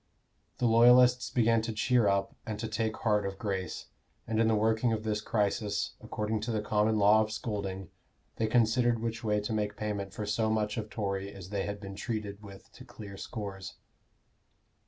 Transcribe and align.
The 0.57 0.65
Loyalists 0.65 1.29
began 1.29 1.61
to 1.61 1.71
cheer 1.73 2.07
up 2.07 2.35
and 2.43 2.57
to 2.57 2.67
take 2.67 2.97
heart 2.97 3.23
of 3.23 3.37
grace, 3.37 3.85
and 4.25 4.39
in 4.41 4.47
the 4.47 4.55
working 4.55 4.91
of 4.93 5.03
this 5.03 5.21
crisis, 5.21 5.93
according 6.01 6.39
to 6.39 6.51
the 6.51 6.59
common 6.63 6.97
law 6.97 7.21
of 7.21 7.31
scolding, 7.31 7.91
they 8.37 8.47
considered 8.47 8.97
which 8.97 9.23
way 9.23 9.39
to 9.41 9.53
make 9.53 9.77
payment 9.77 10.11
for 10.11 10.25
so 10.25 10.49
much 10.49 10.75
of 10.77 10.89
Tory 10.89 11.31
as 11.31 11.49
they 11.51 11.67
had 11.67 11.79
been 11.79 11.93
treated 11.95 12.41
with 12.41 12.71
to 12.71 12.83
clear 12.83 13.15
scores. 13.15 13.75